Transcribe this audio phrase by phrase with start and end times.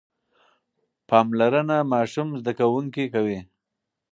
[1.07, 3.39] پاملرنه ماشوم زده کوونکی کوي.